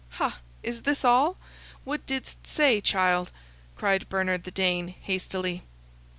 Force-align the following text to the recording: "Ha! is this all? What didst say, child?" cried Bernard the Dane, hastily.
"Ha! 0.17 0.39
is 0.63 0.81
this 0.81 1.05
all? 1.05 1.37
What 1.83 2.07
didst 2.07 2.47
say, 2.47 2.81
child?" 2.81 3.31
cried 3.75 4.09
Bernard 4.09 4.45
the 4.45 4.49
Dane, 4.49 4.95
hastily. 4.99 5.61